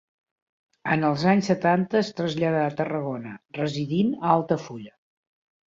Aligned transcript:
En 0.95 1.05
els 1.09 1.25
anys 1.31 1.49
setanta 1.51 1.99
es 2.01 2.09
traslladà 2.21 2.65
a 2.71 2.73
Tarragona, 2.81 3.37
residint 3.61 4.13
a 4.19 4.35
Altafulla. 4.41 4.95